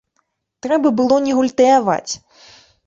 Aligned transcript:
Трэба 0.67 0.87
было 1.01 1.21
не 1.27 1.37
гультаяваць. 1.41 2.13